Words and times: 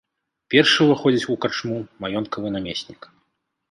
Першы 0.53 0.81
ўваходзіць 0.87 1.29
у 1.35 1.39
карчму 1.45 1.77
маёнткавы 2.09 2.47
намеснік. 2.61 3.01